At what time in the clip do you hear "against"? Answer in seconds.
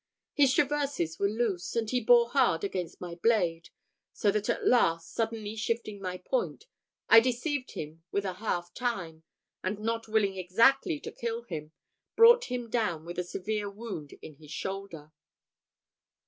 2.63-2.99